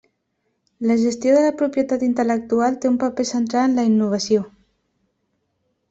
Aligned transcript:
La 0.87 0.95
gestió 1.01 1.35
de 1.35 1.43
la 1.43 1.51
propietat 1.59 2.07
intel·lectual 2.09 2.81
té 2.87 2.91
un 2.93 2.99
paper 3.07 3.29
central 3.35 3.69
en 3.71 3.79
la 3.83 3.89
innovació. 3.95 4.47